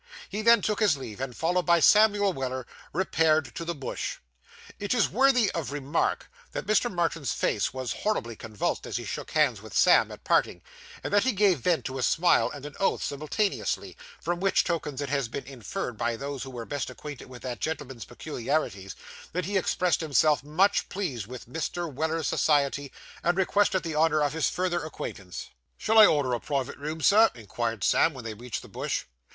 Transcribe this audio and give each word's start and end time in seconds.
He 0.29 0.41
then 0.41 0.63
took 0.63 0.79
his 0.79 0.97
leave, 0.97 1.21
and, 1.21 1.37
followed 1.37 1.67
by 1.67 1.79
Samuel 1.79 2.33
Weller, 2.33 2.65
repaired 2.91 3.53
to 3.53 3.63
the 3.63 3.75
Bush. 3.75 4.17
It 4.79 4.95
is 4.95 5.07
worthy 5.07 5.51
of 5.51 5.71
remark, 5.71 6.27
that 6.53 6.65
Mr. 6.65 6.91
Martin's 6.91 7.33
face 7.33 7.71
was 7.71 7.93
horribly 7.93 8.35
convulsed 8.35 8.87
as 8.87 8.97
he 8.97 9.05
shook 9.05 9.29
hands 9.29 9.61
with 9.61 9.77
Sam 9.77 10.11
at 10.11 10.23
parting, 10.23 10.63
and 11.03 11.13
that 11.13 11.21
he 11.23 11.33
gave 11.33 11.59
vent 11.59 11.85
to 11.85 11.99
a 11.99 12.01
smile 12.01 12.49
and 12.49 12.65
an 12.65 12.73
oath 12.79 13.03
simultaneously; 13.03 13.95
from 14.19 14.39
which 14.39 14.63
tokens 14.63 15.01
it 15.01 15.09
has 15.09 15.27
been 15.27 15.45
inferred 15.45 15.97
by 15.97 16.15
those 16.15 16.41
who 16.41 16.49
were 16.49 16.65
best 16.65 16.89
acquainted 16.89 17.27
with 17.29 17.43
that 17.43 17.59
gentleman's 17.59 18.05
peculiarities, 18.05 18.95
that 19.33 19.45
he 19.45 19.55
expressed 19.55 20.01
himself 20.01 20.43
much 20.43 20.89
pleased 20.89 21.27
with 21.27 21.47
Mr. 21.47 21.87
Weller's 21.93 22.27
society, 22.27 22.91
and 23.21 23.37
requested 23.37 23.83
the 23.83 23.95
honour 23.95 24.23
of 24.23 24.33
his 24.33 24.49
further 24.49 24.83
acquaintance. 24.83 25.49
'Shall 25.77 25.99
I 25.99 26.07
order 26.07 26.33
a 26.33 26.39
private 26.39 26.77
room, 26.79 27.01
Sir?' 27.01 27.29
inquired 27.35 27.83
Sam, 27.83 28.15
when 28.15 28.25
they 28.25 28.33
reached 28.33 28.63
the 28.63 28.67
Bush. 28.67 29.03